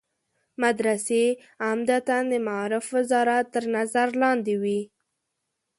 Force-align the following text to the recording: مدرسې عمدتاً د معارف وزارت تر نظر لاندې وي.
مدرسې 0.63 1.23
عمدتاً 1.67 2.17
د 2.31 2.33
معارف 2.47 2.85
وزارت 2.95 3.45
تر 3.53 3.63
نظر 3.75 4.07
لاندې 4.21 4.53
وي. 4.63 4.81